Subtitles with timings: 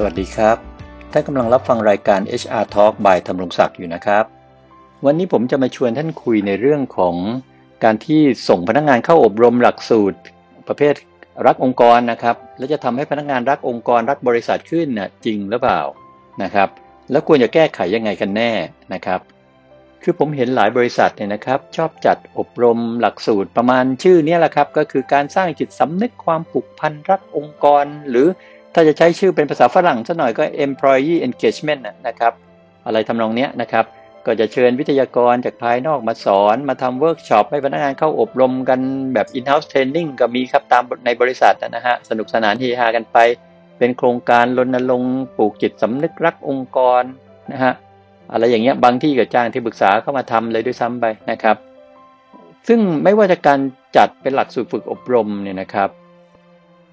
[0.00, 0.58] สวัสดีครับ
[1.12, 4.24] ท่านกำลังรับฟังรายการ HR Talk by ธรรมรงศักดิ์อยู่นะครับ
[5.04, 7.14] วันนี้ผมจะมาชวนท่านคุยในเรื่องของ
[7.84, 10.18] การที่ส่งพนักงานเข้าอบรมหลักสูตร
[10.68, 10.94] ประเภท
[11.46, 15.80] รักองค์กรนะครับ แล้วจะทำให้พนักงานรักองค์กรรักบริษัทขึ้นนะจริงหรือเปล่า
[16.42, 16.68] นะครับ
[17.10, 18.52] แล้วควรจะแก้ไขยังไงกันแน่
[18.92, 19.20] นะครับ
[20.02, 28.28] คือผมเห็นหลายบริษัทเนี่ยนะครับ ชอบจัดอบรมหลักสูตรประมาณชื่อนี้แหละครับ ก็คือการสร้างจิตสำนึกความผูกพันรักองค์กรหรือ
[28.74, 32.32] ถ้าจะใช้ชื่อเป็นภาษาฝรั่งซะหน่อยก็ employee engagement นะครับ
[32.86, 33.84] อะไรทำนองนี้นะครับ
[34.26, 38.80] ก็จะเชิญวิทยากรจากภายนอกมาสอน มาทำเวิร์กช็อปให้พนักงานเข้าอบรมกัน
[39.14, 43.18] แบบ in-house training ก็มีครับตามในบริษัทนะฮะ สนุกสนานเฮฮากันไป
[43.78, 47.02] เป็นโครงการรณรงค์ปลูกจิตสำนึกรักองค์กร
[47.52, 47.72] นะฮะ
[48.32, 51.56] อะไรอย่างเงี้ย บางที่ก็จ้างที่ปรึกษาเข้ามาทำเลยด้วยซ้ำไปนะครับ
[52.68, 53.60] ซึ่งไม่ว่าจะการ
[53.96, 55.90] จัดเป็นหลักสูตรฝึกอบรมเนี่ยนะครับ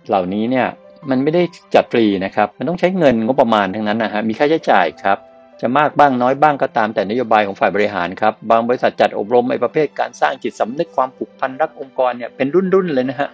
[0.08, 0.68] เหล่านี้เนี่ย
[1.10, 1.44] มันไม่ได้
[1.76, 5.18] จัดฟรีนะครับ มันต้องใช้เงินงบประมาณทั้งนั้นนะฮะมีค่าใช้จ่ายครับ
[5.62, 13.30] จะมากบ้างน้อยบ้างก็ตามแต่นโยบายของฝ่ายบริหารครับ บางบริษัทจัดอบรมไอ้ประเภทการสร้างจิตสำนึกความผูกพันรักองค์กรเนี่ยเป็นรุ่นๆเลยนะฮะ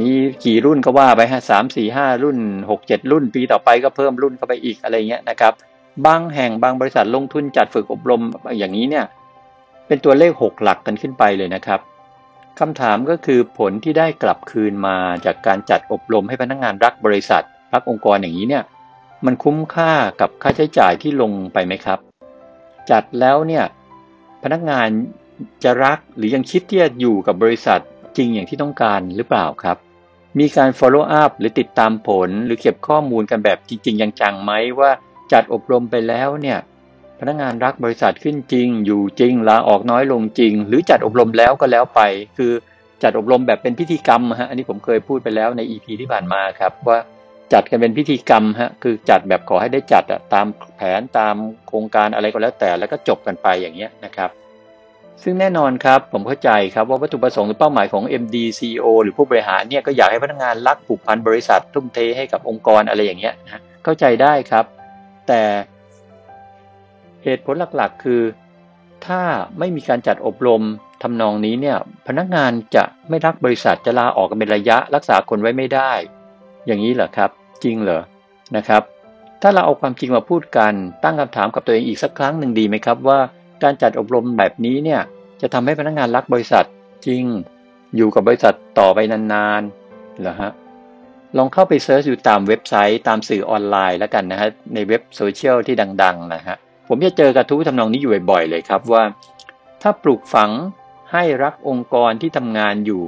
[0.00, 0.10] มี
[0.44, 2.38] กี่รุ่นก็ว่าไปฮะสามสี่ห้ารุ่น
[2.70, 5.52] หกเจ็ดรุ่น ปีต่อไปก็เพิ่มรุ่นเข้าไปอีกอะไรเงี้ยนะครับ
[6.06, 8.22] บางแห่งบางบริษัทลงทุนจัดฝึกอบรม
[8.58, 9.04] อย่างนี้เนี่ย
[9.86, 11.80] เป็นตัวเลขหกหลักกันขึ้นไปเลยนะครับ
[12.60, 17.42] คำถามก็คือผลที่ได้กลับคืนมาจากการจัดอบรมให้พนักงงานรักบริษัท
[17.72, 18.64] รักองค์กรอย่างนี้เนี่ย
[19.26, 21.98] มันคุ้มค่ากับค่าใช้จ่ายที่ลงไปไหมครับ
[22.90, 23.64] จัดแล้วเนี่ย
[24.42, 24.88] พนักงาน
[25.64, 27.80] จะรักหรือยังคิดที่จะอยู่กับบริษัท
[28.16, 29.76] จริงอย่างที่ต้องการหรือเปล่าครับ
[30.38, 34.90] มีการ follow up หรือติดตามผล หรือเก็บข้อมูลกันแบบจริงๆยังจังไหมว่า
[35.32, 36.58] จัดอบรมไปแล้วเนี่ย
[37.20, 42.00] พนักงานรักบริษัทขึ้นจริง อยู่จริงลาออกน้อยลงจริง หรือจัดอบรมแล้วก็แล้วไป
[42.38, 42.52] คือ
[43.02, 46.98] จัดอบรมแบบเป็นพิธีกรรมฮะอันนี้ผมเคยพูดไปแล้วใน EP ที่ผ่านมาครับว่า
[47.52, 51.34] จัดกันเป็นพิธีกรรมฮะคือจัดแบบขอให้ได้จัดตามแผนตาม
[51.68, 54.30] โครงการอะไรก็แล้วแต่แล้วก็จบกันไปอย่างเงี้ยนะครับ
[55.22, 64.64] ซึ่งแน่นอนครับผมเข้าใจครับว่าวัตถุประสงค์หรือเป้าหมายของ MD CEO หรือผู้บริหารเนี่ยก็อยากให้พนักงานรักผูกพันบริษัท ทุ่มเทให้กับองค์กรอะไรอย่างเงี้ยนะเข้าใจได้ครับ
[65.28, 65.42] แต่
[67.24, 68.22] เหตุผลหลักๆ คือ
[69.06, 69.20] ถ้า
[69.58, 70.62] ไม่มีการจัดอบรม
[71.02, 75.92] ทำนองนี้เนี่ยพนักงานจะไม่รักบริษัทจะลาออกกันเป็นระยะรักษาคนไว้ไม่ได้
[76.66, 77.30] อย่างนี้เหรอครับ
[77.64, 78.02] จริงเหรอ
[78.56, 78.82] นะครับ
[79.42, 80.72] ถ้าเราเอาความจริงมาพูดกัน
[81.04, 83.18] ตั้งคำถามกับตัวเองอีกสักครั้งหนึ่งดีไหมครับว่า
[83.62, 85.00] การจัดอบรมแบบนี้เนี่ย
[85.40, 86.64] จะทำให้พนักงานรักบริษัท
[87.06, 87.24] จริง
[87.96, 90.52] อยู่กับบริษัทต่อไปนานๆเหรอฮะ
[91.36, 96.56] ลองเข้าไป search ดูตามเว็บไซต์ตามสื่อออนไลน์แล้วกันนะฮะในเว็บโซเชียลที่ดัง ๆ นะฮะ
[96.88, 99.02] ผมจะเจอกระทู้ทำนองนี้อยู่บ่อยๆเลยครับว่า
[99.82, 100.50] ถ้าปลูกฝัง
[101.12, 103.04] ให้รักองค์กรที่ทำงานอยู่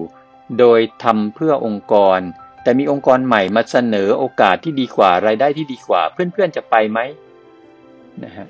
[0.58, 2.18] โดยทำเพื่อองค์กร
[2.62, 6.98] แต่มีองค์กรใหม่มาเสนอโอกาสที่ดีกว่ารายได้ที่ดีกว่า เพื่อนๆจะไปไหม
[8.24, 8.46] นะฮะ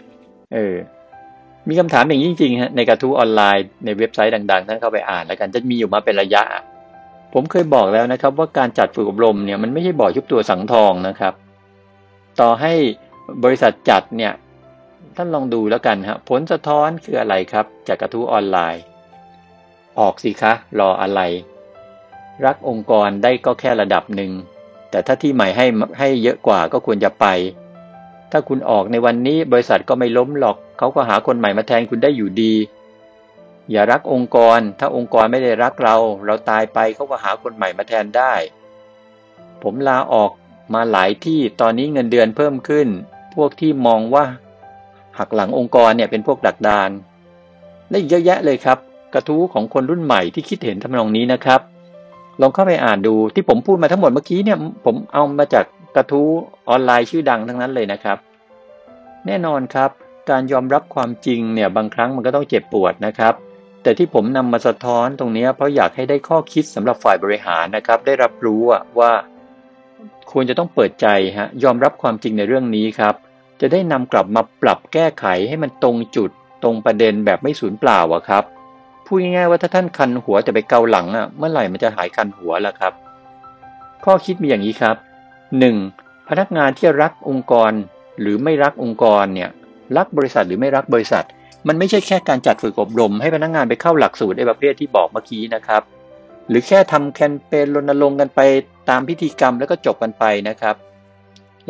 [0.55, 0.75] เออ
[1.69, 6.43] มีคำถามอย่างจริงๆฮะในกระทู้ออนไลน์ในเว็บไซต์ดังๆท่านเข้าไปอ่านแล้วกันจะมีอยู่มาเป็นระยะ
[7.35, 11.35] ผมเคยบอกแล้วนะครับ ว่าการจัดฝึกอบรมเนี่ยมันไม่ใช่บ่อยุบตัวสังทองนะครับ
[12.41, 12.73] ต่อให้
[13.45, 14.33] บริษัทจัดเนี่ย
[15.17, 18.83] ท่านลองดูแล้วกันฮะผลสะท้อนคืออะไรครับ จากกระทู้ออนไลน์
[20.01, 21.21] ออกสิคะ รออะไร
[22.45, 24.33] รักองค์กรได้ก็แค่ระดับหนึ่ง
[24.91, 25.67] แต่ถ้าที่ใหม่ให้
[25.99, 27.27] ให้เยอะกว่าก็ควรจะไป
[28.31, 32.55] ถ้าคุณออกในวันนี้บริษัทก็ไม่ล้มหรอก เขาก็หาคนใหม่มาแทนคุณได้อยู่ดี
[33.71, 35.97] อย่ารักองค์กร ถ้าองค์กรไม่ได้รักเรา
[36.27, 38.35] เราตายไปเขาก็หาคนใหม่มาแทนได้
[39.63, 40.31] ผมลาออก
[40.75, 42.89] มาหลายที่ตอนนี้เงินเดือนเพิ่มขึ้น
[43.35, 44.25] พวกที่มองว่า
[45.19, 46.91] หักหลังองค์กรเนี่ยเป็นพวกดักดาน
[47.89, 48.79] และอีกเยอะแยะเลยครับ
[49.15, 51.61] กระทู้ของคนรุ่นใหม่ที่คิดเห็นทำนองนี้นะครับ
[52.41, 55.65] ลองเข้าไปอ่านดูที่ผมพูดมาทั้งหมดเมื่อกี้เนี่ย ผมเอามาจาก
[55.97, 56.29] กระทู้
[56.69, 58.19] ออนไลน์ชื่อดังทั้งนั้นเลยนะครับ
[59.27, 59.91] แน่นอนครับ
[60.31, 63.35] การยอมรับความจริงเนี่ยบางครั้งมันก็ต้องเจ็บปวดนะครับ
[63.83, 68.61] แต่ที่ผมนำมาสะท้อนตรงนี้เพราะอยากให้ได้ข้อคิดสำหรับฝ่ายบริหารนะครับ ได้รับรู้
[68.99, 69.13] ว่า
[70.33, 71.07] ควรจะต้องเปิดใจ
[71.39, 73.15] ฮะยอมรับความจริงในเรื่องนี้ครับ
[73.61, 76.31] จะได้นำกลับมาปรับแก้ไขให้มันตรงจุด
[76.63, 78.45] ตรงประเด็นแบบไม่สูญเปล่าอะครับ
[79.07, 82.93] พูดง่ายๆว่าถ้าท่านคันหัวแต่ไปเกาหลังอะเมื่อไหร่มันจะหายคันหัวล่ะครับ
[84.05, 84.97] ข้อคิดมีอย่างนี้ครับ
[85.63, 86.29] 1.
[86.29, 87.73] พนักงานที่รักองค์กร
[88.21, 89.51] หรือไม่รักองค์กรเนี่ย
[89.97, 91.25] รักบริษัทหรือไม่รักบริษัท
[91.69, 95.83] มันไม่ใช่แค่การจัดฝึกอบรม ให้พนักงานไปเข้าหลักสูตรในประเภทที่บอกเมื่อกี้นะครับ
[96.49, 98.41] หรือแค่ทำแคมเปญรณรงค์กันไป
[98.89, 100.77] ตามพิธีกรรมแล้วก็จบกันไปนะครับ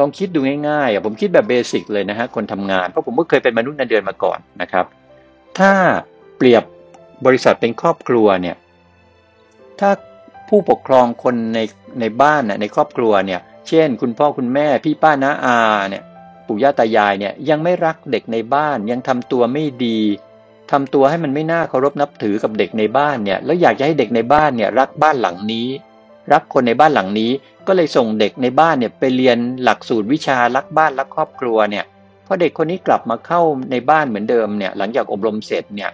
[0.01, 4.87] ลองคิดดูง่ายๆผมคิดแบบเบสิกเลยนะฮะคนทำงานเพราะผมก็เคยเป็นมนุษย์เงินเดือนมาก่อนนะครับ
[5.59, 5.73] ถ้า
[6.37, 6.65] เปรียบ
[7.27, 8.57] บริษัทเป็นครอบครัวเนี่ย
[9.81, 9.91] ถ้า
[10.49, 11.61] ผู้ปกครองคนใน
[12.01, 15.59] ในบ้านในครอบครัวเนี่ยเช่น คุณพ่อคุณแม่พี่ป้าน้าอา
[15.91, 16.03] เนี่ย
[16.47, 20.01] ปู่ย่าตายายเนี่ยยังไม่รักเด็กในบ้าน ยังทำตัวไม่ดี
[20.71, 25.69] ทำตัวให้มันไม่น่าเคารพนับถือกับเด็กในบ้านเนี่ยแล้วอยากจะให้เด็กในบ้านเนี่ยรักบ้านหลังนี้
[26.33, 27.31] รักคนในบ้านหลังนี้
[27.67, 31.85] ก็เลยส่งเด็กในบ้านเนี่ยไปเรียนหลักสูตรวิชารักบ้านรักครอบครัวเนี่ย
[32.27, 33.41] พอเด็กคนนี้กลับมาเข้า
[33.71, 35.91] ในบ้านเหมือนเดิมเนี่ยหลังจากอบรมเสร็จเนี่ย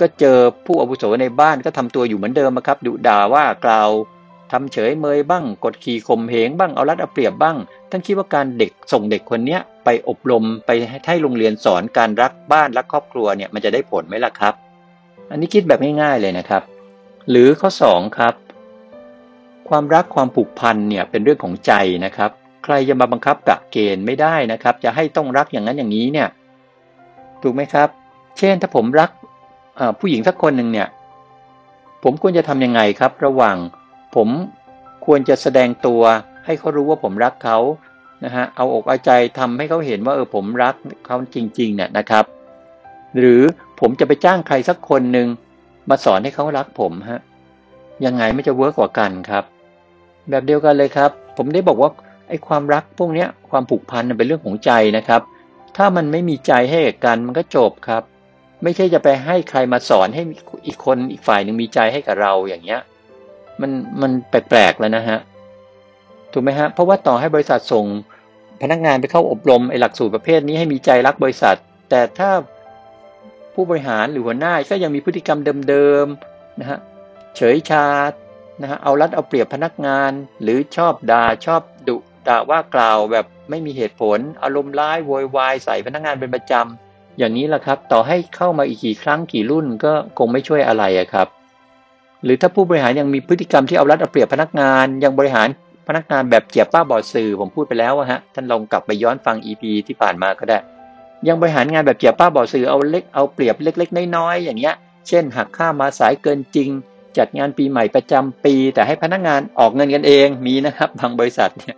[0.00, 3.90] ก็เจอผู้อาวุโสในบ้านก็ทำตัวอยู่เหมือนเดิมครับดุด่าว่ากล่าว
[4.52, 7.56] ทำเฉยเมยบ้าง กดขี่ข่มเหงบ้างเอารัดเอาเปรียบบ้าง
[7.90, 10.70] ท่านคิดว่าการเด็กส่งเด็กคนนี้ไปอบรมไป
[11.06, 14.54] ให้โรงเรียนสอนการรักบ้านรักครอบครัวเนี่ยมันจะได้ผลไหมล่ะครับ
[15.30, 16.62] อันนี้คิดแบบง่ายๆเลยนะครับ
[17.30, 18.34] หรือข้อ 2 ครับ
[19.68, 21.72] ความรักความผูกพันเนี่ยเป็นเรื่องของใจ
[22.04, 22.30] นะครับ
[22.64, 26.28] ใครจะมาบังคับกะเกณฑ์ไม่ได้นะครับ จะให้ต้องรักอย่างนั้นอย่างนี้เนี่ย
[27.42, 27.88] ถูกไหมครับ
[28.38, 29.10] เช่นถ้าผมรัก
[29.98, 30.88] ผู้หญิงสักคนหนึ่งเนี่ย
[32.02, 33.56] ผมควรจะทำยังไงครับ ระหว่าง
[34.16, 34.28] ผม
[35.06, 36.02] ควรจะแสดงตัว
[36.44, 37.58] ให้เขารู้ว่าผมรักเขา
[38.24, 40.74] นะฮะเอาอกเอาใจทำให้เขาเห็นว่าเออผมรัก
[41.06, 42.24] เขาจริงๆเนี่ยนะครับ
[43.18, 43.42] หรือ
[43.80, 45.28] ผมจะไปจ้างใครสักคนหนึ่ง
[45.90, 47.20] มาสอนให้เขารักผมฮะ
[48.04, 49.44] ยังไงไม่จะเวิร์กกว่ากันครับ
[50.30, 51.90] แบบเดียวกันเลยครับ ผมได้บอกว่า
[52.28, 55.22] ไอ้ความรักพวกนี้ความผูกพันเป็นเรื่องของใจนะครับ
[55.76, 58.02] ถ้ามันไม่มีใจให้กันมันก็จบครับ
[58.62, 60.22] ไม่ใช่จะไปให้ใครมาสอนให้
[60.66, 62.80] อีกคนอีกฝ่ายหนึ่งมีใจให้กับเราอย่างเงี้ย
[63.60, 63.70] มัน
[64.00, 65.18] มันแปลกๆแล้วนะฮะ
[66.32, 67.86] ถูกไหมฮะเพราะว่าต่อให้บริษัทส่ง
[68.62, 71.56] พนักงานไปเข้าอบรมไอ้หลักสูตรประเภทนี้ให้มีใจรักบริษัท
[71.90, 72.30] แต่ถ้า
[73.54, 75.38] ผู้บริหารหรือหัวหน้าก็ยังมีพฤติกรรม
[75.68, 76.78] เดิมๆนะฮะ
[77.36, 77.86] เฉยชา
[78.60, 80.12] นะฮะเอารัดเอาเปรียบพนักงาน
[80.42, 81.96] หรือชอบด่าชอบดุ
[82.28, 91.28] ด่าว่ากล่าวแบบไม่มีเหตุผล อารมณ์ร้ายโวยวายใส่พนักงานเป็นประจำอย่างนี้แหละครับ ต่อให้เข้ามาอีกกี่ครั้งกี่รุ่นก็คงไม่ช่วยอะไรอะครับ
[92.24, 95.48] หรือถ้าผู้บริหารยังมีพฤติกรรมที่เอารัดเอาเปรียบพนักงานยังบริหาร
[95.88, 100.58] พนักงานแบบเจียบป้าบอดสื่อผมพูดไปแล้วฮะท่านลองกลับไปย้อนฟัง EP ที่ผ่านมาก็ได้
[101.28, 104.74] ยังบริหารงานแบบเจียบป้าบอดสื่อเอาเล็กเอาเปรียบเล็ก ๆ น้อยๆอย่างเงี้ย
[105.08, 106.70] เช่นหักค่ามาสายเกินจริง
[107.18, 111.76] จัดงานปีใหม่ประจำปี แต่ให้พนักงานออกเงินกันเองมีนะครับบางบริษัทเนี่ย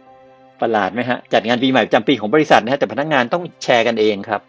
[0.60, 4.40] ประหลาดไหมฮะจัดงานปีใหม่ประจำปีของบริษัทนะฮะแต่พนักงานต้องแชร์กันเองครับ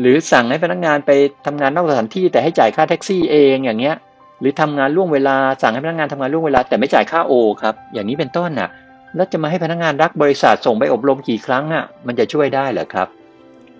[0.00, 1.10] หรือสั่งให้พนักงานไป
[1.46, 3.96] ทำงานนอกสถานที่แต่ให้จ่ายค่าแท็กซี่เองอย่างเงี้ย
[4.40, 7.32] หรือทำงานล่วงเวลา สั่งให้พนักงานทำงานล่วงเวลาแต่ไม่จ่ายค่าโอ
[7.62, 8.68] ครับ อย่างนี้เป็นต้นน่ะ
[9.16, 13.08] แล้วจะมาให้พนักงานรักบริษัทส่งไปอบรมกี่ครั้งอะมันจะช่วยได้เหรอครับ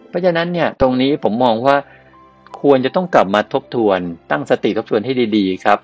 [0.08, 1.76] เพราะฉะนั้นเนี่ยตรงนี้ผมมองว่า
[2.62, 5.78] ควรจะต้องกลับมาทบทวน ตั้งสติทบทวนให้ดีๆครับ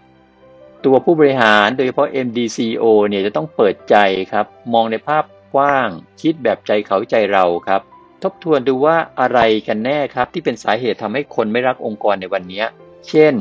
[0.85, 3.97] ตัวผู้บริหารโดยเฉพาะ MDCO เนี่ยจะต้องเปิดใจ
[4.33, 5.25] ครับ มองในภาพ
[5.55, 5.89] กว้าง
[6.21, 7.81] คิดแบบใจเขาใจเราครับ
[8.23, 12.65] ทบทวนดูว่าอะไรกันแน่ครับ ที่เป็นสาเหตุทำให้คนไม่รักองค์กรในวันนี้
[13.09, 13.35] เช่น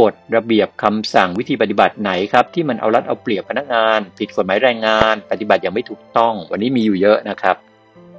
[0.00, 7.56] กฎระเบียบคำสั่งวิธีปฏิบัติไหนครับ ที่มันเอารัดเอาเปรียบพนักงาน ผิดกฎหมายแรงงาน ปฏิบัติอย่างไม่ถูกต้อง วันนี้มีอยู่เยอะนะครับ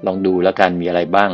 [0.06, 1.32] ลองดูแล้วกันมีอะไรบ้าง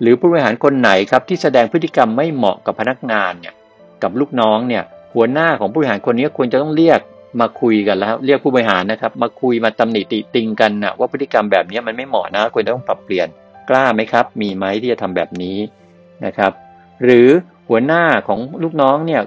[0.00, 3.54] หรือผู้บริหารคนไหนครับที่แสดงพฤติกรรมไม่เหมาะกับพนักงานเนี่ย
[4.02, 4.82] กับลูกน้องเนี่ย
[5.14, 7.00] หัวหน้าของผู้บริหารคนนี้ควรจะต้องเรียก
[7.40, 13.28] มาคุยกันแล้ว เรียกผู้บริหารนะครับ มาคุยมาตำหนิติติงกันนะว่าพฤติกรรมแบบนี้มันไม่เหมาะนะควรจะต้องปรับเปลี่ยน
[13.68, 15.58] กล้าไหมครับ มีไหมที่จะทำแบบนี้
[16.24, 16.52] นะครับ
[17.04, 17.28] หรือ
[17.68, 19.22] หัวหน้าของลูกน้องเนี่ย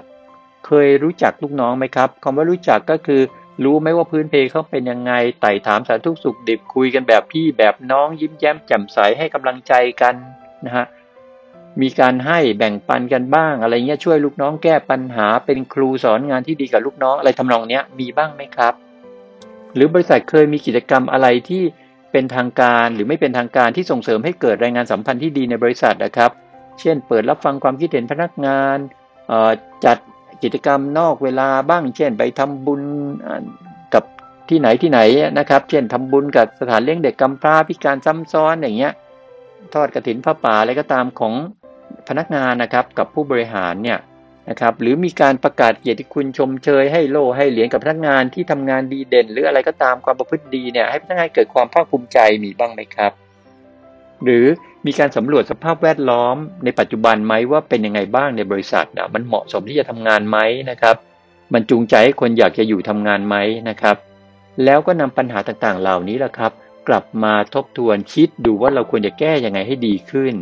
[0.66, 3.20] เคยรู้จักลูกน้องไหมครับคำว่ารู้จักก็คือ
[3.64, 9.72] รู้ไหมว่าพื้นเพเขาเป็นยังไงไต่ถามสารทุกสุขดิบคุยกันแบบพี่แบบน้องยิ้มแย้มแจ่มใสให้กำลังใจ
[10.02, 10.14] กัน
[10.66, 10.86] นะฮะ
[11.82, 18.74] มีการให้แบ่งปันกันบ้าง อะไรเงี้ยช่วยลูกน้องแก้ปัญหาเป็นครูสอนงานที่ดีกับลูกน้องอะไรทำนองเนี้ยมีบ้างไหมครับ
[19.74, 21.62] หรือบริษัทเคยมีกิจกรรมอะไรที่
[22.12, 26.30] เป็นทางการหรือไม่เป็นทางการที่ส่งเสริมให้เกิดแรายงานสัมพันธ์ที่ดีในบริษัทนะครับ
[26.80, 28.76] เช่น เปิดรับฟังความคิดเห็นพนักงาน
[29.84, 29.98] จัด
[30.42, 32.82] กิจกรรมนอกเวลาบ้าง เช่น ไปทำบุญ
[33.94, 34.04] กับ
[34.48, 35.00] ที่ไหนที่ไหน
[35.38, 38.92] นะครับ เช่นทำบุญกับสถานเลี้ยงเด็กกำพร้าพิการซ้ำซ้อนอย่างเงี้ย
[39.74, 41.34] ทอดกระถินพระป่าอะไรก็ตามของ
[42.08, 43.98] พนักงานนะครับกับผู้บริหารเนี่ย
[44.50, 53.12] นะครับหรือมีการประกาศเกียรติคุณชมเชยให้โล่ให้เหรียญกับพนักงานที่ทำงานดีเด่น หรืออะไรก็ตามความประพฤติดีเนี่ยให้พนักงานเกิดความภาคภูมิใจมีบ้างไหมครับ
[54.24, 54.46] หรือ
[54.86, 60.38] มีการสำรวจสภาพแวดล้อมในปัจจุบันไหมว่าเป็นยังไงบ้างในบริษัทนะมันเหมาะสมที่จะทำงานไหม
[60.70, 60.96] นะครับ
[61.52, 63.36] มันจูงใจให้คนอยากจะอยู่ทำงานไหม
[63.68, 63.96] นะครับ
[64.64, 66.52] แล้วก็นำปัญหาต่างๆ เหล่านี้แหละครับ
[66.88, 70.34] กลับมาทบทวนคิดดูว่าเราควรจะแก้ยังไงให้ดีขึ้น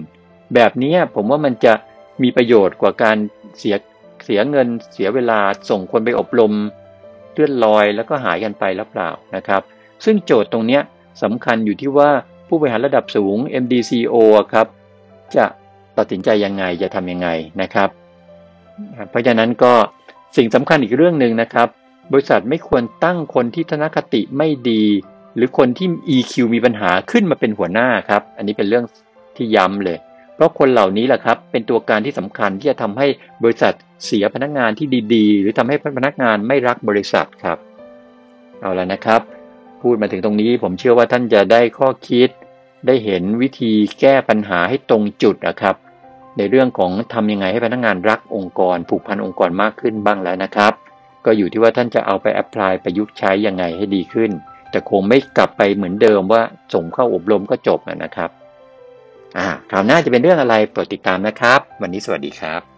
[0.54, 1.74] แบบนี้ผมว่ามันจะ
[2.22, 3.16] มีประโยชน์กว่าการ
[3.58, 3.76] เสีย
[4.24, 5.40] เสียเงินเสียเวลา
[5.70, 6.52] ส่งคนไปอบรม
[7.32, 9.62] เลื่อนลอยแล้วก็หายกันไปแล้วเปล่านะครับ
[10.04, 10.80] ซึ่งโจทย์ตรงนี้
[11.22, 12.10] สำคัญอยู่ที่ว่า
[12.48, 14.14] ผู้บริหารระดับสูง MDCO
[14.52, 14.66] ครับ
[15.36, 15.44] จะ
[15.96, 17.28] ตัดสินใจยังไงจะทำยังไง
[17.62, 17.88] นะครับ
[19.10, 19.72] เพราะฉะนั้นก็
[20.36, 21.68] สิ่งสำคัญอีกเรื่องหนึ่งนะครับ
[22.12, 24.84] บริษัทไม่ควรตั้งคนที่ทนคติไม่ดี
[25.38, 28.84] หรือคนที่ EQ มีปัญหาขึ้นมาเป็นหัวหน้าครับ อันนี้เป็นเรื่อง
[29.36, 29.98] ที่ย้ำเลย
[30.34, 33.06] เพราะคนเหล่านี้แหละครับ เป็นตัวการที่สำคัญที่จะทำให้
[33.42, 33.72] บริษัท
[34.04, 37.58] เสียพนักงานที่ดีๆ หรือทำให้พนักงานไม่รักบริษัทครับ
[38.60, 39.20] เอาละนะครับ
[39.82, 42.28] พูดมาถึงตรงนี้ผมเชื่อว่าท่านจะได้ข้อคิด
[42.86, 45.76] ได้เห็นวิธีแก้ปัญหาให้ตรงจุดนะครับ
[46.36, 50.72] ในเรื่องของทำยังไงให้พนักงานรักองค์กร ผูกพันองค์กรมากขึ้นบ้างแล้วนะครับ
[51.24, 54.30] ก็อยู่ที่ว่าท่านจะเอาไปแอพพลายประยุกต์ใช้ยังไงให้ดีขึ้น
[54.70, 56.42] แต่คงไม่กลับไปเหมือนเดิมว่า
[56.74, 58.30] ส่งเข้าอบรมก็จบนะครับ
[59.38, 62.77] อ่าคราวหน้าจะเป็นเรื่องอะไรโปรดติดตามนะครับ วันนี้สวัสดีครับ